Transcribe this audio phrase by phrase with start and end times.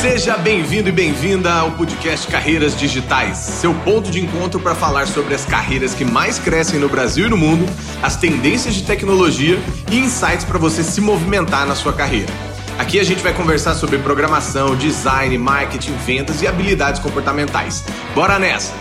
[0.00, 5.34] Seja bem-vindo e bem-vinda ao podcast Carreiras Digitais, seu ponto de encontro para falar sobre
[5.34, 7.66] as carreiras que mais crescem no Brasil e no mundo,
[8.00, 9.58] as tendências de tecnologia
[9.90, 12.32] e insights para você se movimentar na sua carreira.
[12.78, 17.84] Aqui a gente vai conversar sobre programação, design, marketing, vendas e habilidades comportamentais.
[18.14, 18.72] Bora nessa!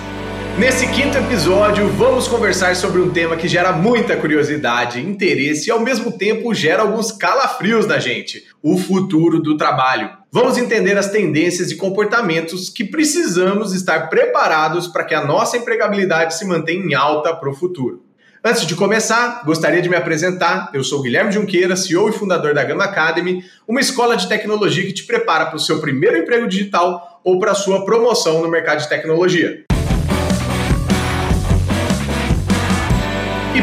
[0.55, 5.79] Nesse quinto episódio, vamos conversar sobre um tema que gera muita curiosidade, interesse e ao
[5.79, 10.16] mesmo tempo gera alguns calafrios na gente: o futuro do trabalho.
[10.29, 16.35] Vamos entender as tendências e comportamentos que precisamos estar preparados para que a nossa empregabilidade
[16.35, 18.03] se mantenha em alta para o futuro.
[18.43, 20.69] Antes de começar, gostaria de me apresentar.
[20.73, 24.93] Eu sou Guilherme Junqueira, CEO e fundador da Gama Academy, uma escola de tecnologia que
[24.93, 28.79] te prepara para o seu primeiro emprego digital ou para a sua promoção no mercado
[28.79, 29.66] de tecnologia.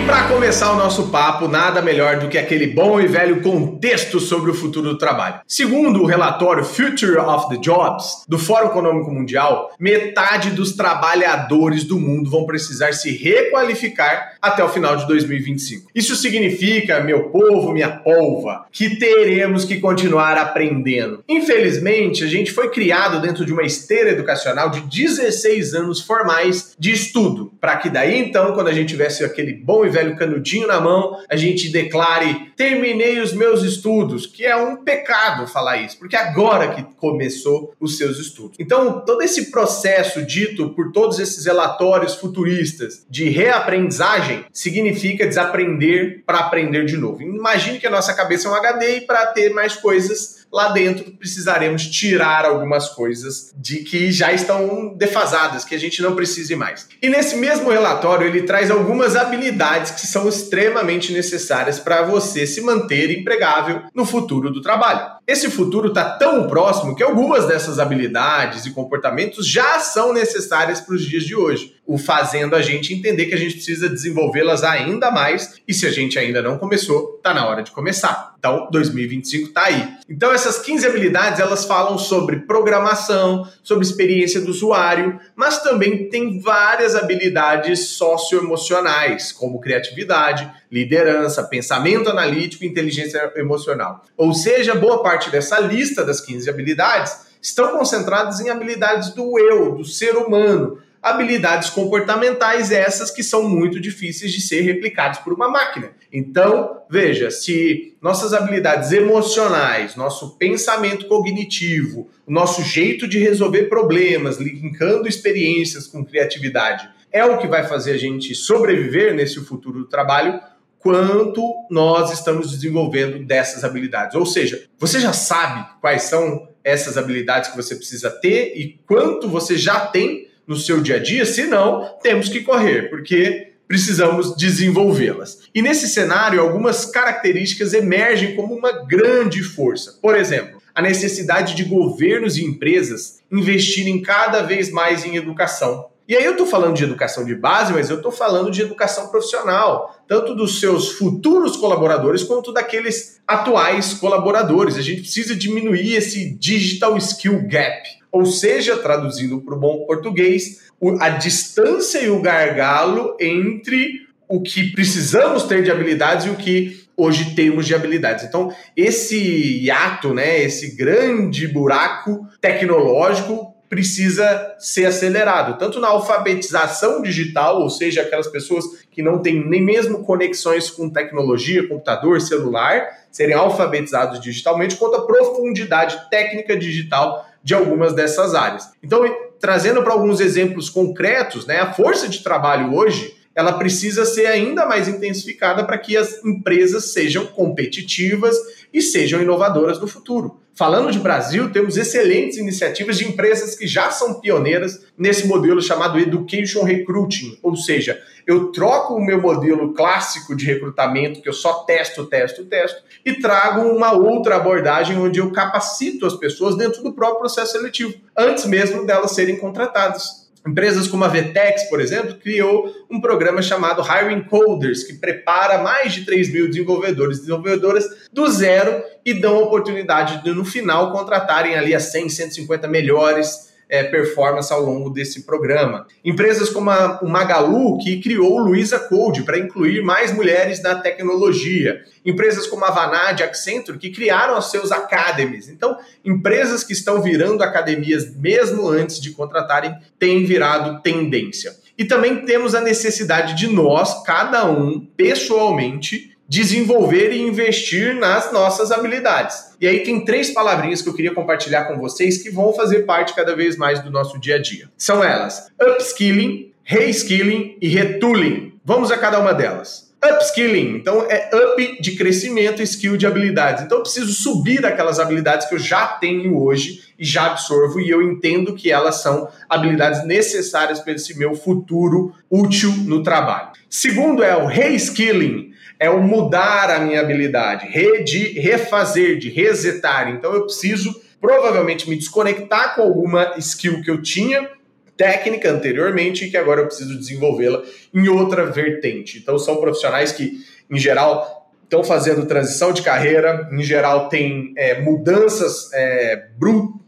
[0.00, 4.50] Para começar o nosso papo, nada melhor do que aquele bom e velho contexto sobre
[4.50, 5.40] o futuro do trabalho.
[5.46, 11.98] Segundo o relatório Future of the Jobs do Fórum Econômico Mundial, metade dos trabalhadores do
[11.98, 15.90] mundo vão precisar se requalificar até o final de 2025.
[15.94, 21.22] Isso significa, meu povo, minha polva, que teremos que continuar aprendendo.
[21.28, 26.92] Infelizmente, a gente foi criado dentro de uma esteira educacional de 16 anos formais de
[26.92, 30.80] estudo, para que daí então, quando a gente tivesse aquele bom e velho canudinho na
[30.80, 36.16] mão, a gente declare: terminei os meus estudos, que é um pecado falar isso, porque
[36.16, 38.56] agora que começou os seus estudos.
[38.58, 46.38] Então, todo esse processo dito por todos esses relatórios futuristas de reaprendizagem significa desaprender para
[46.38, 47.22] aprender de novo.
[47.22, 51.10] Imagine que a nossa cabeça é um HD e para ter mais coisas lá dentro
[51.10, 56.86] precisaremos tirar algumas coisas de que já estão defasadas, que a gente não precise mais.
[57.02, 62.60] E nesse mesmo relatório ele traz algumas habilidades que são extremamente necessárias para você se
[62.60, 65.14] manter empregável no futuro do trabalho.
[65.26, 70.94] Esse futuro está tão próximo que algumas dessas habilidades e comportamentos já são necessárias para
[70.94, 75.10] os dias de hoje, o fazendo a gente entender que a gente precisa desenvolvê-las ainda
[75.10, 78.34] mais e se a gente ainda não começou, está na hora de começar.
[78.38, 79.94] Então, 2025 está aí.
[80.06, 86.38] Então, essas 15 habilidades elas falam sobre programação, sobre experiência do usuário, mas também tem
[86.38, 94.04] várias habilidades socioemocionais, como criatividade, liderança, pensamento analítico e inteligência emocional.
[94.16, 99.76] Ou seja, boa parte dessa lista das 15 habilidades estão concentradas em habilidades do eu,
[99.76, 105.48] do ser humano, habilidades comportamentais essas que são muito difíceis de ser replicadas por uma
[105.48, 105.92] máquina.
[106.12, 115.06] Então, veja, se nossas habilidades emocionais, nosso pensamento cognitivo, nosso jeito de resolver problemas, linkando
[115.06, 120.40] experiências com criatividade, é o que vai fazer a gente sobreviver nesse futuro do trabalho,
[120.84, 124.14] quanto nós estamos desenvolvendo dessas habilidades.
[124.14, 129.26] Ou seja, você já sabe quais são essas habilidades que você precisa ter e quanto
[129.26, 135.48] você já tem no seu dia a dia, senão temos que correr, porque precisamos desenvolvê-las.
[135.54, 139.98] E nesse cenário, algumas características emergem como uma grande força.
[140.02, 145.86] Por exemplo, a necessidade de governos e empresas investirem cada vez mais em educação.
[146.06, 149.08] E aí eu estou falando de educação de base, mas eu estou falando de educação
[149.08, 154.76] profissional, tanto dos seus futuros colaboradores quanto daqueles atuais colaboradores.
[154.76, 157.88] A gente precisa diminuir esse digital skill gap.
[158.12, 160.60] Ou seja, traduzindo para o bom português,
[161.00, 166.84] a distância e o gargalo entre o que precisamos ter de habilidades e o que
[166.96, 168.24] hoje temos de habilidades.
[168.24, 177.60] Então, esse hiato, né, esse grande buraco tecnológico precisa ser acelerado, tanto na alfabetização digital,
[177.60, 183.34] ou seja, aquelas pessoas que não têm nem mesmo conexões com tecnologia, computador, celular, serem
[183.34, 188.70] alfabetizados digitalmente, quanto a profundidade técnica digital de algumas dessas áreas.
[188.82, 189.02] Então,
[189.40, 194.64] trazendo para alguns exemplos concretos, né, a força de trabalho hoje ela precisa ser ainda
[194.64, 198.36] mais intensificada para que as empresas sejam competitivas
[198.72, 200.40] e sejam inovadoras no futuro.
[200.56, 205.98] Falando de Brasil, temos excelentes iniciativas de empresas que já são pioneiras nesse modelo chamado
[205.98, 211.64] Education Recruiting, ou seja, eu troco o meu modelo clássico de recrutamento, que eu só
[211.64, 216.92] testo, testo, testo, e trago uma outra abordagem onde eu capacito as pessoas dentro do
[216.92, 220.23] próprio processo seletivo, antes mesmo delas serem contratadas.
[220.46, 225.94] Empresas como a Vetex, por exemplo, criou um programa chamado Hiring Coders, que prepara mais
[225.94, 230.92] de 3 mil desenvolvedores e desenvolvedoras do zero e dão a oportunidade de, no final,
[230.92, 235.86] contratarem ali as 100, 150 melhores é, performance ao longo desse programa.
[236.04, 240.76] Empresas como a, o Magalu, que criou o Luiza Code para incluir mais mulheres na
[240.76, 241.82] tecnologia.
[242.04, 245.48] Empresas como a Vanad, Accenture, que criaram os seus academies.
[245.48, 251.54] Então, empresas que estão virando academias mesmo antes de contratarem têm virado tendência.
[251.76, 258.72] E também temos a necessidade de nós, cada um, pessoalmente, desenvolver e investir nas nossas
[258.72, 259.54] habilidades.
[259.60, 263.14] E aí tem três palavrinhas que eu queria compartilhar com vocês que vão fazer parte
[263.14, 264.68] cada vez mais do nosso dia a dia.
[264.76, 268.54] São elas: upskilling, reskilling e retooling.
[268.64, 269.92] Vamos a cada uma delas.
[270.02, 273.64] Upskilling, então é up de crescimento, skill de habilidades.
[273.64, 277.88] Então eu preciso subir aquelas habilidades que eu já tenho hoje e já absorvo e
[277.88, 283.52] eu entendo que elas são habilidades necessárias para esse meu futuro útil no trabalho.
[283.70, 290.08] Segundo é o reskilling, é o mudar a minha habilidade, re, de refazer, de resetar.
[290.08, 294.48] Então eu preciso provavelmente me desconectar com alguma skill que eu tinha
[294.96, 297.62] técnica anteriormente e que agora eu preciso desenvolvê-la
[297.92, 299.18] em outra vertente.
[299.18, 300.32] Então são profissionais que,
[300.70, 306.28] em geral, estão fazendo transição de carreira, em geral tem é, mudanças é,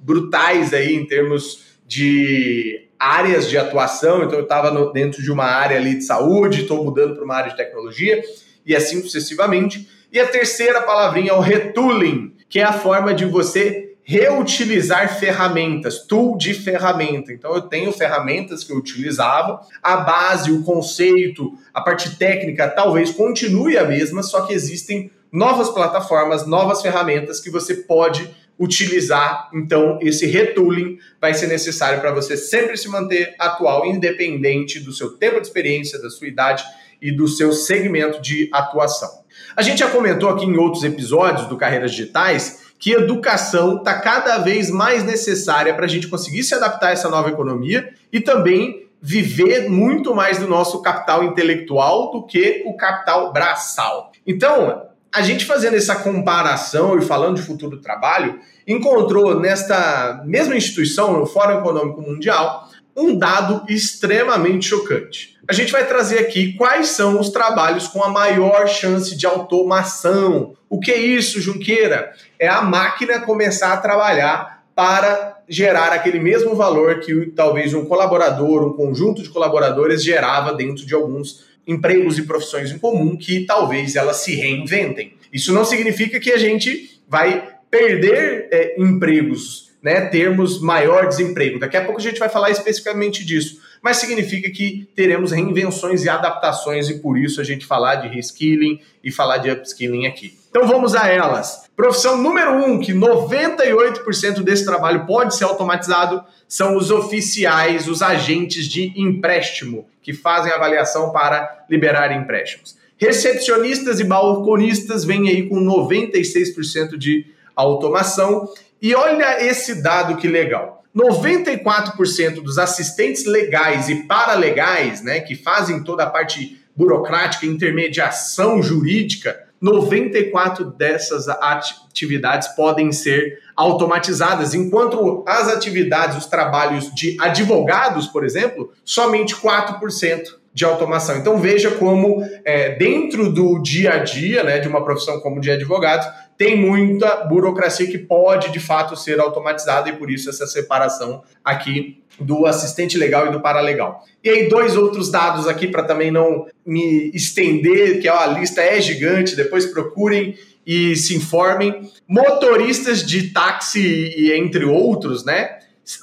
[0.00, 4.22] brutais aí em termos de áreas de atuação.
[4.22, 7.50] Então eu estava dentro de uma área ali de saúde, estou mudando para uma área
[7.50, 8.22] de tecnologia
[8.66, 9.88] e assim sucessivamente.
[10.12, 16.06] E a terceira palavrinha é o retooling, que é a forma de você reutilizar ferramentas,
[16.06, 17.32] tool de ferramenta.
[17.32, 23.10] Então eu tenho ferramentas que eu utilizava, a base, o conceito, a parte técnica talvez
[23.10, 29.50] continue a mesma, só que existem novas plataformas, novas ferramentas que você pode utilizar.
[29.52, 35.18] Então esse retooling vai ser necessário para você sempre se manter atual, independente do seu
[35.18, 36.64] tempo de experiência, da sua idade
[37.00, 39.24] e do seu segmento de atuação.
[39.56, 44.38] A gente já comentou aqui em outros episódios do Carreiras Digitais que educação está cada
[44.38, 48.86] vez mais necessária para a gente conseguir se adaptar a essa nova economia e também
[49.00, 54.10] viver muito mais do nosso capital intelectual do que o capital braçal.
[54.26, 54.82] Então,
[55.12, 61.18] a gente fazendo essa comparação e falando de futuro do trabalho, encontrou nesta mesma instituição,
[61.18, 62.65] no Fórum Econômico Mundial,
[62.96, 65.36] um dado extremamente chocante.
[65.48, 70.54] A gente vai trazer aqui quais são os trabalhos com a maior chance de automação.
[70.68, 72.12] O que é isso, Junqueira?
[72.38, 78.66] É a máquina começar a trabalhar para gerar aquele mesmo valor que talvez um colaborador,
[78.66, 83.94] um conjunto de colaboradores gerava dentro de alguns empregos e profissões em comum que talvez
[83.96, 85.14] elas se reinventem.
[85.32, 91.58] Isso não significa que a gente vai perder é, empregos né, termos maior desemprego.
[91.58, 96.08] Daqui a pouco a gente vai falar especificamente disso, mas significa que teremos reinvenções e
[96.08, 100.36] adaptações e por isso a gente falar de reskilling e falar de upskilling aqui.
[100.50, 101.66] Então vamos a elas.
[101.76, 108.66] Profissão número um, que 98% desse trabalho pode ser automatizado, são os oficiais, os agentes
[108.66, 112.76] de empréstimo, que fazem avaliação para liberar empréstimos.
[112.96, 118.48] Recepcionistas e balconistas vêm aí com 96% de automação
[118.80, 120.84] e olha esse dado que legal.
[120.96, 129.46] 94% dos assistentes legais e paralegais, né, que fazem toda a parte burocrática, intermediação jurídica,
[129.60, 138.72] 94 dessas atividades podem ser automatizadas, enquanto as atividades, os trabalhos de advogados, por exemplo,
[138.84, 141.16] somente 4% de automação.
[141.16, 145.50] Então veja como é, dentro do dia a dia, né, de uma profissão como de
[145.50, 146.06] advogado,
[146.36, 152.02] tem muita burocracia que pode de fato ser automatizada e por isso essa separação aqui
[152.20, 154.04] do assistente legal e do paralegal.
[154.22, 158.80] E aí dois outros dados aqui para também não me estender, que a lista é
[158.80, 161.90] gigante, depois procurem e se informem.
[162.08, 165.58] Motoristas de táxi e entre outros, né?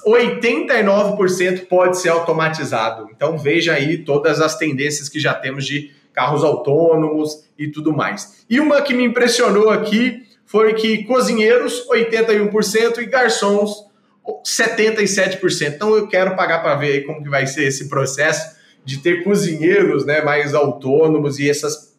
[0.06, 3.08] 89% pode ser automatizado.
[3.14, 8.44] Então veja aí todas as tendências que já temos de carros autônomos e tudo mais.
[8.48, 10.22] E uma que me impressionou aqui
[10.54, 13.86] foi que cozinheiros 81% e garçons
[14.44, 15.74] 77%.
[15.74, 20.06] Então eu quero pagar para ver como que vai ser esse processo de ter cozinheiros
[20.06, 21.92] né, mais autônomos e essas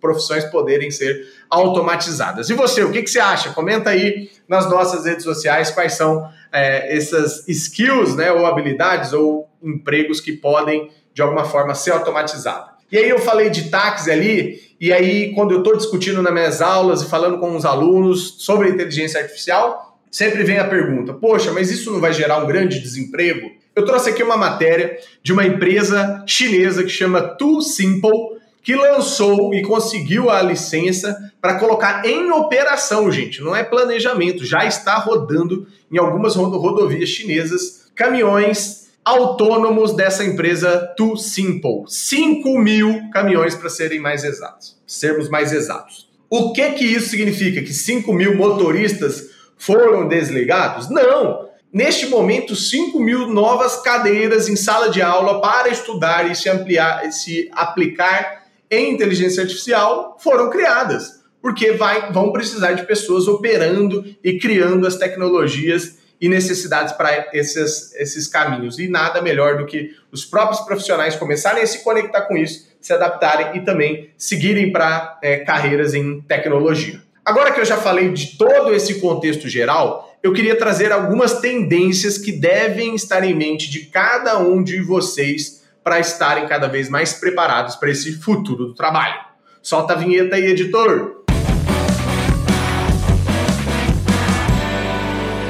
[0.00, 2.50] profissões poderem ser automatizadas.
[2.50, 3.52] E você, o que, que você acha?
[3.52, 9.48] Comenta aí nas nossas redes sociais quais são é, essas skills, né, ou habilidades ou
[9.62, 12.71] empregos que podem de alguma forma ser automatizados.
[12.92, 16.60] E aí eu falei de táxi ali, e aí quando eu estou discutindo nas minhas
[16.60, 21.70] aulas e falando com os alunos sobre inteligência artificial, sempre vem a pergunta: poxa, mas
[21.70, 23.50] isso não vai gerar um grande desemprego?
[23.74, 29.54] Eu trouxe aqui uma matéria de uma empresa chinesa que chama Too Simple, que lançou
[29.54, 33.40] e conseguiu a licença para colocar em operação, gente.
[33.40, 41.16] Não é planejamento, já está rodando em algumas rodovias chinesas caminhões autônomos dessa empresa Too
[41.16, 41.84] Simple.
[41.86, 46.08] 5 mil caminhões para serem mais exatos, sermos mais exatos.
[46.30, 47.60] O que que isso significa?
[47.60, 50.88] Que 5 mil motoristas foram desligados?
[50.88, 51.50] Não!
[51.72, 57.10] Neste momento, 5 mil novas cadeiras em sala de aula para estudar e se ampliar,
[57.10, 64.38] se aplicar em inteligência artificial foram criadas, porque vai, vão precisar de pessoas operando e
[64.38, 68.78] criando as tecnologias e necessidades para esses, esses caminhos.
[68.78, 72.92] E nada melhor do que os próprios profissionais começarem a se conectar com isso, se
[72.92, 77.02] adaptarem e também seguirem para é, carreiras em tecnologia.
[77.24, 82.16] Agora que eu já falei de todo esse contexto geral, eu queria trazer algumas tendências
[82.16, 87.14] que devem estar em mente de cada um de vocês para estarem cada vez mais
[87.14, 89.20] preparados para esse futuro do trabalho.
[89.60, 91.21] Solta a vinheta aí, editor!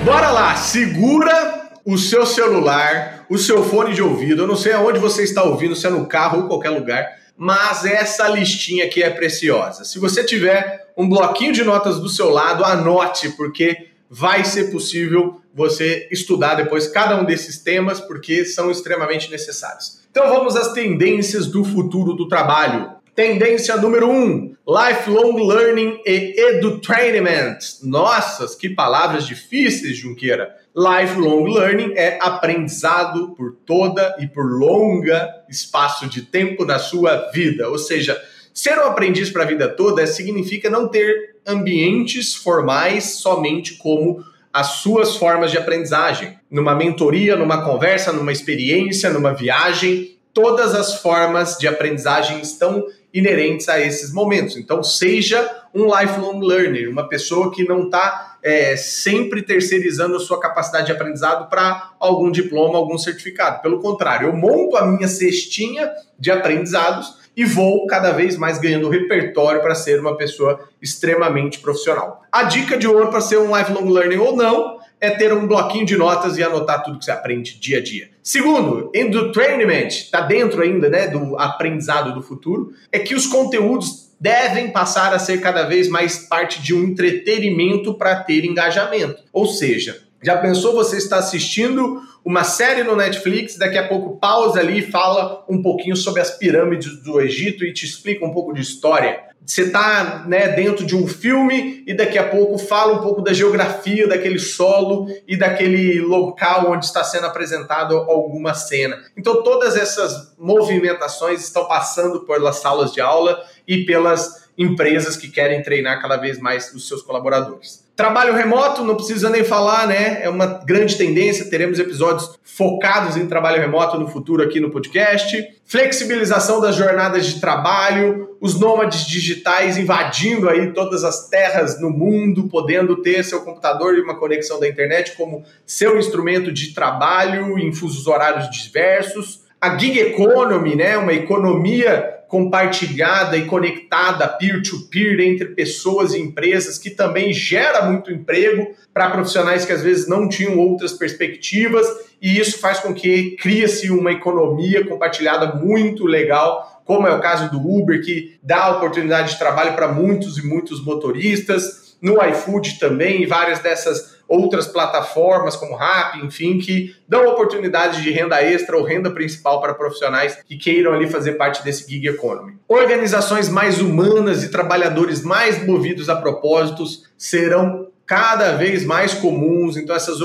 [0.05, 4.43] Bora lá, segura o seu celular, o seu fone de ouvido.
[4.43, 7.85] Eu não sei aonde você está ouvindo, se é no carro ou qualquer lugar, mas
[7.85, 9.85] essa listinha aqui é preciosa.
[9.85, 15.41] Se você tiver um bloquinho de notas do seu lado, anote, porque vai ser possível
[15.55, 20.01] você estudar depois cada um desses temas, porque são extremamente necessários.
[20.11, 22.91] Então vamos às tendências do futuro do trabalho.
[23.15, 27.59] Tendência número 1: um, lifelong learning e edutainment.
[27.83, 30.57] Nossas, que palavras difíceis, Junqueira.
[30.75, 37.69] Lifelong learning é aprendizado por toda e por longa espaço de tempo na sua vida.
[37.69, 38.19] Ou seja,
[38.55, 44.77] ser um aprendiz para a vida toda significa não ter ambientes formais somente como as
[44.77, 46.39] suas formas de aprendizagem.
[46.51, 53.69] Numa mentoria, numa conversa, numa experiência, numa viagem, todas as formas de aprendizagem estão inerentes
[53.69, 54.57] a esses momentos.
[54.57, 60.41] Então, seja um lifelong learner, uma pessoa que não está é, sempre terceirizando a sua
[60.41, 63.63] capacidade de aprendizado para algum diploma, algum certificado.
[63.63, 68.89] Pelo contrário, eu monto a minha cestinha de aprendizados e vou cada vez mais ganhando
[68.89, 72.23] repertório para ser uma pessoa extremamente profissional.
[72.31, 75.85] A dica de ouro para ser um lifelong learner ou não é ter um bloquinho
[75.85, 78.09] de notas e anotar tudo que você aprende dia a dia.
[78.23, 84.71] Segundo, entertainment, está dentro ainda né, do aprendizado do futuro, é que os conteúdos devem
[84.71, 89.25] passar a ser cada vez mais parte de um entretenimento para ter engajamento.
[89.33, 94.61] Ou seja, já pensou você está assistindo uma série no Netflix, daqui a pouco pausa
[94.61, 98.53] ali e fala um pouquinho sobre as pirâmides do Egito e te explica um pouco
[98.53, 99.33] de história?
[99.45, 103.33] você está né, dentro de um filme e daqui a pouco fala um pouco da
[103.33, 109.03] geografia daquele solo e daquele local onde está sendo apresentado alguma cena.
[109.17, 115.63] Então todas essas movimentações estão passando pelas salas de aula e pelas empresas que querem
[115.63, 117.82] treinar cada vez mais os seus colaboradores.
[117.95, 120.23] Trabalho remoto, não precisa nem falar, né?
[120.23, 121.51] É uma grande tendência.
[121.51, 125.37] Teremos episódios focados em trabalho remoto no futuro aqui no podcast.
[125.67, 132.49] Flexibilização das jornadas de trabalho, os nômades digitais invadindo aí todas as terras no mundo,
[132.49, 137.75] podendo ter seu computador e uma conexão da internet como seu instrumento de trabalho em
[137.75, 139.43] fusos horários diversos.
[139.61, 140.97] A gig economy, né?
[140.97, 148.11] Uma economia compartilhada e conectada peer-to-peer -peer, entre pessoas e empresas, que também gera muito
[148.11, 151.87] emprego para profissionais que às vezes não tinham outras perspectivas,
[152.23, 157.51] e isso faz com que crie-se uma economia compartilhada muito legal, como é o caso
[157.51, 163.27] do Uber, que dá oportunidade de trabalho para muitos e muitos motoristas, no iFood também,
[163.27, 169.11] várias dessas outras plataformas como Rap, enfim, que dão oportunidades de renda extra ou renda
[169.11, 172.57] principal para profissionais que queiram ali fazer parte desse gig economy.
[172.69, 179.95] Organizações mais humanas e trabalhadores mais movidos a propósitos serão cada vez mais comuns, então
[179.95, 180.19] essas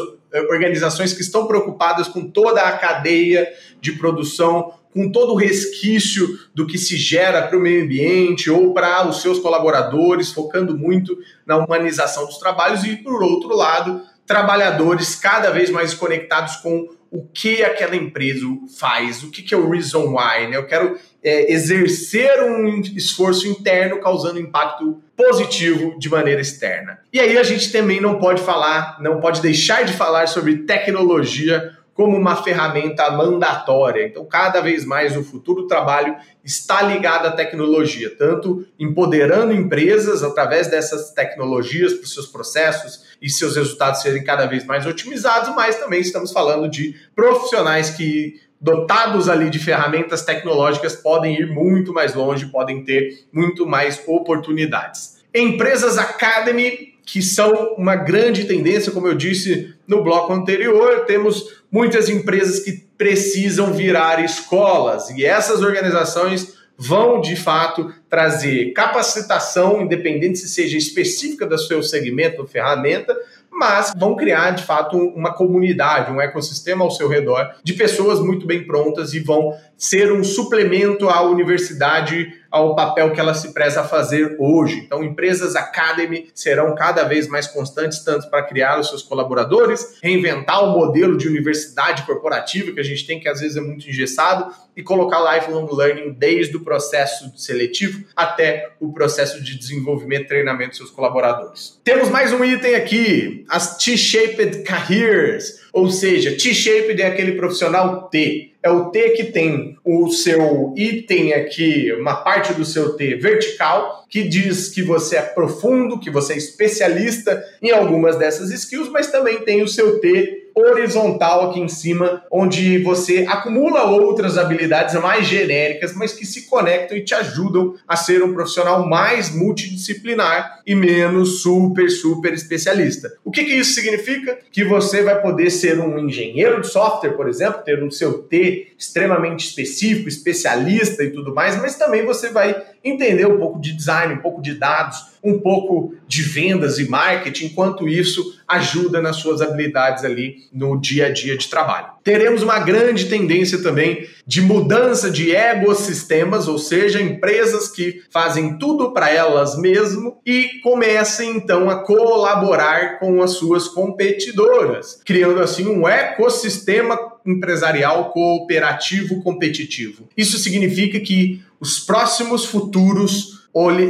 [0.50, 3.48] organizações que estão preocupadas com toda a cadeia
[3.80, 8.74] de produção, com todo o resquício do que se gera para o meio ambiente ou
[8.74, 15.16] para os seus colaboradores, focando muito na humanização dos trabalhos, e, por outro lado, trabalhadores
[15.16, 18.46] cada vez mais conectados com o que aquela empresa
[18.78, 20.48] faz, o que, que é o reason why.
[20.48, 20.58] Né?
[20.58, 27.00] Eu quero é, exercer um esforço interno causando impacto positivo de maneira externa.
[27.12, 31.77] E aí a gente também não pode falar, não pode deixar de falar sobre tecnologia
[31.98, 34.06] como uma ferramenta mandatória.
[34.06, 40.22] Então, cada vez mais o futuro do trabalho está ligado à tecnologia, tanto empoderando empresas
[40.22, 45.56] através dessas tecnologias para os seus processos e seus resultados serem cada vez mais otimizados,
[45.56, 51.92] mas também estamos falando de profissionais que dotados ali de ferramentas tecnológicas podem ir muito
[51.92, 55.18] mais longe, podem ter muito mais oportunidades.
[55.34, 62.10] Empresas Academy que são uma grande tendência, como eu disse no bloco anterior, temos muitas
[62.10, 70.50] empresas que precisam virar escolas e essas organizações vão de fato trazer capacitação, independente se
[70.50, 73.18] seja específica do seu segmento, ferramenta,
[73.50, 78.46] mas vão criar de fato uma comunidade, um ecossistema ao seu redor de pessoas muito
[78.46, 83.82] bem prontas e vão ser um suplemento à universidade, ao papel que ela se preza
[83.82, 84.80] a fazer hoje.
[84.80, 90.64] Então, empresas Academy serão cada vez mais constantes, tanto para criar os seus colaboradores, reinventar
[90.64, 94.54] o modelo de universidade corporativa que a gente tem, que às vezes é muito engessado,
[94.76, 100.70] e colocar lifelong learning desde o processo seletivo até o processo de desenvolvimento e treinamento
[100.70, 101.80] dos seus colaboradores.
[101.84, 108.54] Temos mais um item aqui, as T-shaped careers, ou seja, T-shaped é aquele profissional T.
[108.64, 114.06] É o T que tem o seu item aqui, uma parte do seu T vertical,
[114.10, 119.12] que diz que você é profundo, que você é especialista em algumas dessas skills, mas
[119.12, 125.28] também tem o seu T horizontal aqui em cima, onde você acumula outras habilidades mais
[125.28, 130.76] genéricas, mas que se conectam e te ajudam a ser um profissional mais multidisciplinar e
[130.76, 133.14] menos super, super especialista.
[133.24, 134.38] O que, que isso significa?
[134.52, 138.74] Que você vai poder ser um engenheiro de software, por exemplo, ter o seu T
[138.78, 144.14] extremamente específico, especialista e tudo mais, mas também você vai entender um pouco de design,
[144.14, 149.42] um pouco de dados, um pouco de vendas e marketing, enquanto isso ajuda nas suas
[149.42, 151.88] habilidades ali no dia a dia de trabalho.
[152.04, 158.94] Teremos uma grande tendência também de mudança de ecossistemas, ou seja, empresas que fazem tudo
[158.94, 165.86] para elas mesmo e comecem então a colaborar com as suas competidoras, criando assim um
[165.86, 170.08] ecossistema empresarial cooperativo competitivo.
[170.16, 173.37] Isso significa que os próximos futuros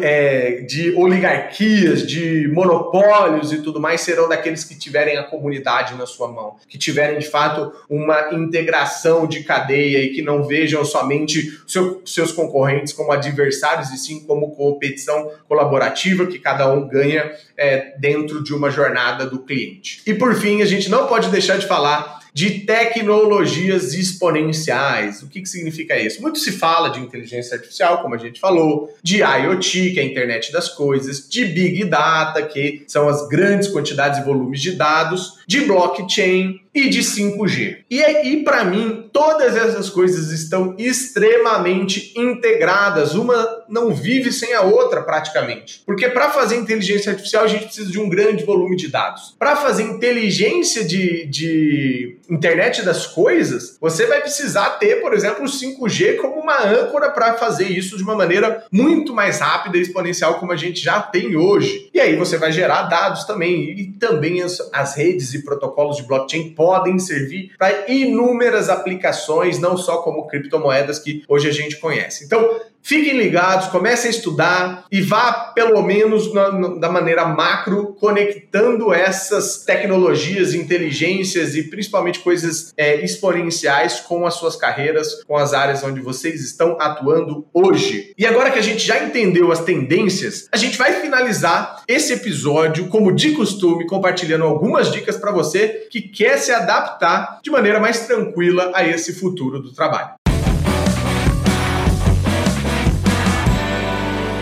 [0.02, 6.06] é, de oligarquias, de monopólios e tudo mais serão daqueles que tiverem a comunidade na
[6.06, 11.62] sua mão, que tiverem de fato uma integração de cadeia e que não vejam somente
[11.68, 17.94] seu, seus concorrentes como adversários e sim como competição colaborativa que cada um ganha é,
[18.00, 20.02] dentro de uma jornada do cliente.
[20.06, 25.24] E por fim, a gente não pode deixar de falar de tecnologias exponenciais.
[25.24, 26.22] O que, que significa isso?
[26.22, 30.06] Muito se fala de inteligência artificial, como a gente falou, de IoT, que é a
[30.06, 35.37] internet das coisas, de Big Data, que são as grandes quantidades e volumes de dados,
[35.48, 37.78] de blockchain e de 5G.
[37.90, 43.16] E aí, para mim, todas essas coisas estão extremamente integradas.
[43.16, 45.82] Uma não vive sem a outra, praticamente.
[45.86, 49.36] Porque para fazer inteligência artificial, a gente precisa de um grande volume de dados.
[49.40, 55.48] Para fazer inteligência de, de internet das coisas, você vai precisar ter, por exemplo, o
[55.48, 60.40] 5G como uma âncora para fazer isso de uma maneira muito mais rápida e exponencial,
[60.40, 61.90] como a gente já tem hoje.
[61.92, 63.72] E aí você vai gerar dados também.
[63.72, 69.78] E também as, as redes e protocolos de blockchain podem servir para inúmeras aplicações, não
[69.78, 72.26] só como criptomoedas que hoje a gente conhece.
[72.26, 77.94] Então, Fiquem ligados, comecem a estudar e vá, pelo menos na, na, da maneira macro,
[78.00, 85.54] conectando essas tecnologias, inteligências e principalmente coisas é, exponenciais com as suas carreiras, com as
[85.54, 88.14] áreas onde vocês estão atuando hoje.
[88.18, 92.88] E agora que a gente já entendeu as tendências, a gente vai finalizar esse episódio,
[92.88, 98.08] como de costume, compartilhando algumas dicas para você que quer se adaptar de maneira mais
[98.08, 100.12] tranquila a esse futuro do trabalho.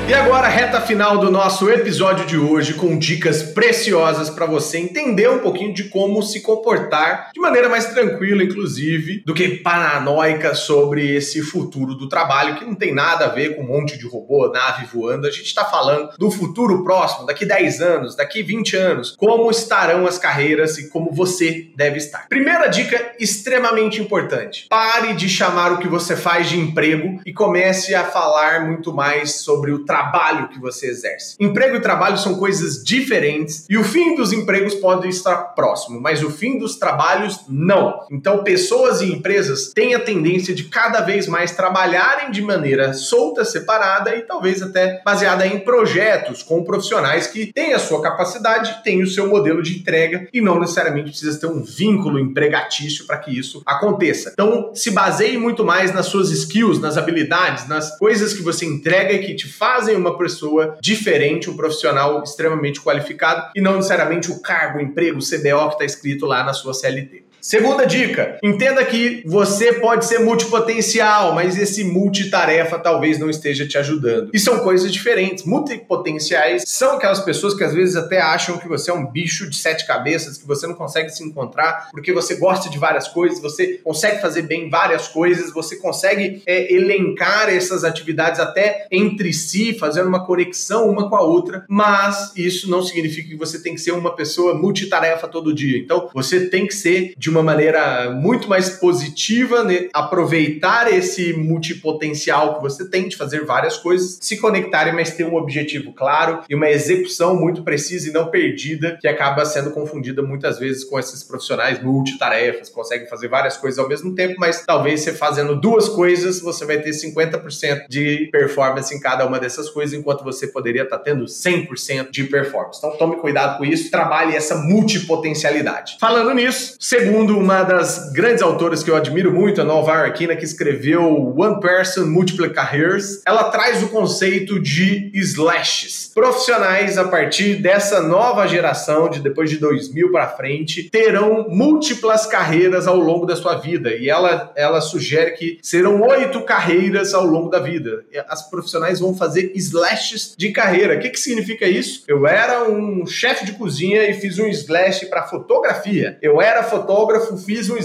[0.07, 5.27] E agora, reta final do nosso episódio de hoje, com dicas preciosas para você entender
[5.27, 11.15] um pouquinho de como se comportar de maneira mais tranquila, inclusive, do que paranoica sobre
[11.15, 14.47] esse futuro do trabalho, que não tem nada a ver com um monte de robô,
[14.49, 15.25] nave voando.
[15.25, 20.05] A gente está falando do futuro próximo, daqui 10 anos, daqui 20 anos, como estarão
[20.05, 22.27] as carreiras e como você deve estar.
[22.29, 27.95] Primeira dica extremamente importante: pare de chamar o que você faz de emprego e comece
[27.95, 31.37] a falar muito mais sobre o trabalho trabalho que você exerce.
[31.39, 36.21] Emprego e trabalho são coisas diferentes e o fim dos empregos pode estar próximo, mas
[36.21, 38.01] o fim dos trabalhos não.
[38.11, 43.45] Então, pessoas e empresas têm a tendência de cada vez mais trabalharem de maneira solta,
[43.45, 49.01] separada e talvez até baseada em projetos com profissionais que têm a sua capacidade, têm
[49.01, 53.31] o seu modelo de entrega e não necessariamente precisa ter um vínculo empregatício para que
[53.31, 54.31] isso aconteça.
[54.33, 59.13] Então, se baseie muito mais nas suas skills, nas habilidades, nas coisas que você entrega
[59.13, 64.31] e que te faz fazem uma pessoa diferente, um profissional extremamente qualificado e não necessariamente
[64.31, 67.24] o cargo, o emprego, o CBO que está escrito lá na sua CLT.
[67.45, 73.77] Segunda dica: entenda que você pode ser multipotencial, mas esse multitarefa talvez não esteja te
[73.77, 74.31] ajudando.
[74.33, 75.45] E são coisas diferentes.
[75.45, 79.57] Multipotenciais são aquelas pessoas que às vezes até acham que você é um bicho de
[79.57, 83.79] sete cabeças, que você não consegue se encontrar porque você gosta de várias coisas, você
[83.83, 90.07] consegue fazer bem várias coisas, você consegue é, elencar essas atividades até entre si, fazendo
[90.07, 93.91] uma conexão uma com a outra, mas isso não significa que você tem que ser
[93.91, 95.77] uma pessoa multitarefa todo dia.
[95.77, 99.89] Então, você tem que ser de uma maneira muito mais positiva, né?
[99.93, 105.35] aproveitar esse multipotencial que você tem de fazer várias coisas, se conectarem, mas ter um
[105.35, 110.59] objetivo claro e uma execução muito precisa e não perdida, que acaba sendo confundida muitas
[110.59, 115.13] vezes com esses profissionais multitarefas, conseguem fazer várias coisas ao mesmo tempo, mas talvez você
[115.13, 120.23] fazendo duas coisas, você vai ter 50% de performance em cada uma dessas coisas, enquanto
[120.23, 122.79] você poderia estar tendo 100% de performance.
[122.79, 125.97] Então tome cuidado com isso, trabalhe essa multipotencialidade.
[125.99, 130.43] Falando nisso, segundo uma das grandes autoras que eu admiro muito, a Nova Arkina, que
[130.43, 136.11] escreveu One Person Multiple Careers, ela traz o conceito de slashes.
[136.13, 142.87] Profissionais a partir dessa nova geração, de depois de 2000 para frente, terão múltiplas carreiras
[142.87, 143.93] ao longo da sua vida.
[143.93, 148.03] E ela, ela sugere que serão oito carreiras ao longo da vida.
[148.27, 150.95] As profissionais vão fazer slashes de carreira.
[150.95, 152.03] O que, que significa isso?
[152.07, 156.17] Eu era um chefe de cozinha e fiz um slash para fotografia.
[156.21, 157.77] Eu era fotógrafo, fiz um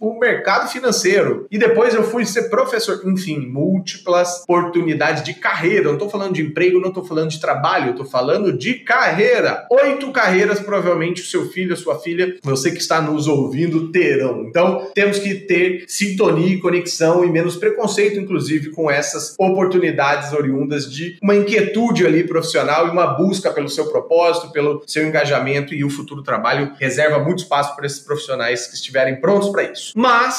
[0.00, 1.46] o mercado financeiro.
[1.50, 3.00] E depois eu fui ser professor.
[3.04, 5.84] Enfim, múltiplas oportunidades de carreira.
[5.84, 9.66] Não estou falando de emprego, não estou falando de trabalho, estou falando de carreira.
[9.70, 14.44] Oito carreiras, provavelmente o seu filho, a sua filha, você que está nos ouvindo, terão.
[14.44, 20.90] Então, temos que ter sintonia e conexão e menos preconceito, inclusive, com essas oportunidades oriundas
[20.90, 25.84] de uma inquietude ali profissional e uma busca pelo seu propósito, pelo seu engajamento e
[25.84, 29.92] o futuro trabalho reserva muito espaço para esses profissionais que estiverem prontos para isso.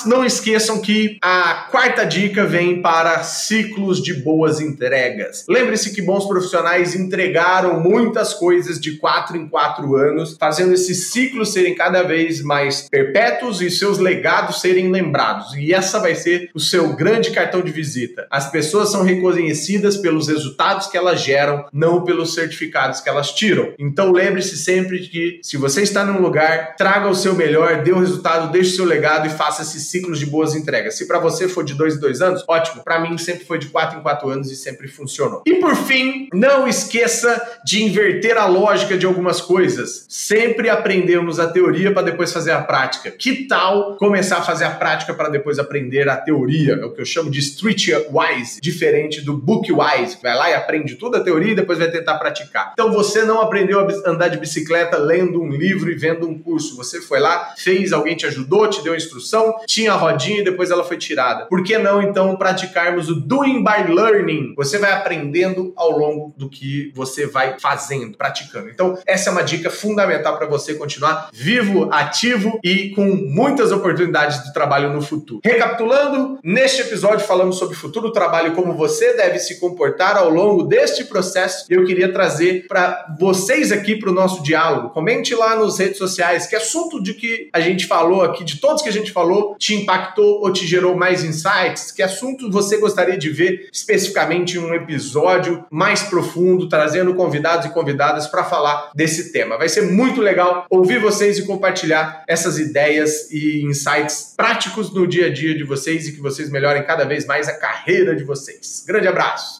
[0.05, 5.45] Não esqueçam que a quarta dica vem para ciclos de boas entregas.
[5.47, 11.53] Lembre-se que bons profissionais entregaram muitas coisas de quatro em quatro anos, fazendo esses ciclos
[11.53, 15.53] serem cada vez mais perpétuos e seus legados serem lembrados.
[15.55, 18.27] E essa vai ser o seu grande cartão de visita.
[18.29, 23.73] As pessoas são reconhecidas pelos resultados que elas geram, não pelos certificados que elas tiram.
[23.79, 27.91] Então lembre-se sempre de que se você está num lugar, traga o seu melhor, dê
[27.91, 30.97] o resultado, deixe o seu legado e faça esses ciclos de boas entregas.
[30.97, 32.83] Se para você for de dois em dois anos, ótimo.
[32.83, 35.41] Para mim sempre foi de quatro em quatro anos e sempre funcionou.
[35.45, 40.05] E por fim, não esqueça de inverter a lógica de algumas coisas.
[40.09, 43.11] Sempre aprendemos a teoria para depois fazer a prática.
[43.11, 46.73] Que tal começar a fazer a prática para depois aprender a teoria?
[46.73, 51.17] É o que eu chamo de streetwise, diferente do bookwise, vai lá e aprende toda
[51.17, 52.71] a teoria e depois vai tentar praticar.
[52.73, 56.75] Então você não aprendeu a andar de bicicleta lendo um livro e vendo um curso.
[56.77, 60.71] Você foi lá, fez, alguém te ajudou, te deu instrução, tinha a rodinha e depois
[60.71, 61.45] ela foi tirada.
[61.45, 64.53] Por que não então praticarmos o doing by learning?
[64.55, 68.69] Você vai aprendendo ao longo do que você vai fazendo, praticando.
[68.69, 74.43] Então, essa é uma dica fundamental para você continuar vivo, ativo e com muitas oportunidades
[74.43, 75.41] de trabalho no futuro.
[75.43, 80.29] Recapitulando, neste episódio falamos sobre o futuro do trabalho, como você deve se comportar ao
[80.29, 81.65] longo deste processo.
[81.69, 84.89] Eu queria trazer para vocês aqui para o nosso diálogo.
[84.89, 88.81] Comente lá nas redes sociais que assunto de que a gente falou aqui, de todos
[88.81, 89.11] que a gente
[89.57, 91.91] te impactou ou te gerou mais insights?
[91.91, 97.69] Que assunto você gostaria de ver especificamente em um episódio mais profundo, trazendo convidados e
[97.69, 99.57] convidadas para falar desse tema?
[99.57, 105.27] Vai ser muito legal ouvir vocês e compartilhar essas ideias e insights práticos no dia
[105.27, 108.83] a dia de vocês e que vocês melhorem cada vez mais a carreira de vocês.
[108.87, 109.59] Grande abraço!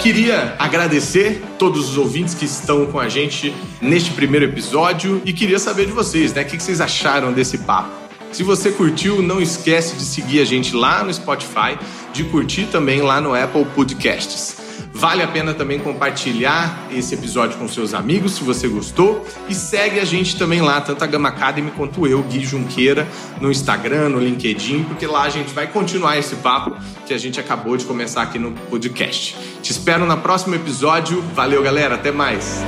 [0.00, 5.58] Queria agradecer todos os ouvintes que estão com a gente neste primeiro episódio e queria
[5.58, 6.40] saber de vocês, né?
[6.40, 7.99] O que vocês acharam desse papo?
[8.32, 11.78] Se você curtiu, não esquece de seguir a gente lá no Spotify,
[12.12, 14.60] de curtir também lá no Apple Podcasts.
[14.92, 20.00] Vale a pena também compartilhar esse episódio com seus amigos se você gostou e segue
[20.00, 23.08] a gente também lá, tanto a Gama Academy quanto eu, Gui Junqueira,
[23.40, 27.38] no Instagram, no LinkedIn, porque lá a gente vai continuar esse papo que a gente
[27.38, 29.36] acabou de começar aqui no podcast.
[29.62, 31.22] Te espero no próximo episódio.
[31.34, 32.60] Valeu, galera, até mais.